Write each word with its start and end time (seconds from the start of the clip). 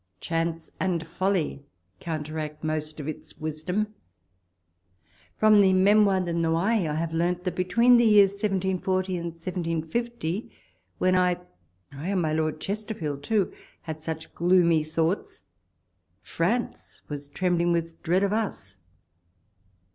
Chance 0.19 0.71
and 0.79 1.05
folly 1.05 1.63
counteract 1.99 2.63
most 2.63 2.99
of 2.99 3.07
its 3.07 3.37
wisdom. 3.37 3.93
From 5.37 5.61
the" 5.61 5.73
Memoires 5.73 6.23
de 6.25 6.33
Noailles" 6.33 6.87
I 6.91 6.95
have 6.95 7.13
learnt, 7.13 7.43
that, 7.43 7.53
between 7.53 7.97
the 7.97 8.03
years 8.05 8.31
1740 8.31 9.17
and 9.17 9.25
1750, 9.27 10.49
when 10.97 11.15
I,— 11.15 11.33
ay, 11.91 12.07
and 12.07 12.21
my 12.23 12.33
Lord 12.33 12.59
Chesterfield 12.59 13.21
too,— 13.21 13.53
had 13.83 14.01
such 14.01 14.33
gloomy 14.33 14.83
thoughts, 14.83 15.43
France 16.23 17.03
was 17.07 17.27
trembling 17.27 17.71
with 17.71 18.01
dread 18.01 18.23
of 18.23 18.33
us. 18.33 18.77